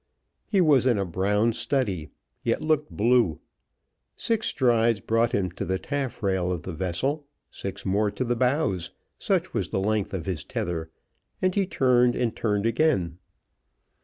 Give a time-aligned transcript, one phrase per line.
[0.47, 2.09] He was in a brown study,
[2.43, 3.39] yet looked blue.
[4.15, 8.89] Six strides brought him to the taffrail of the vessel, six more to the bows,
[9.19, 10.89] such was the length of his tether
[11.39, 13.19] and he turned, and turned again.